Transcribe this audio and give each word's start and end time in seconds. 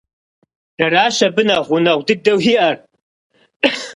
Дэращ 0.77 1.17
абы 1.27 1.41
нэхъ 1.47 1.63
гъунэгъу 1.67 2.05
дыдэу 2.07 2.39
иӀэр. 2.51 2.75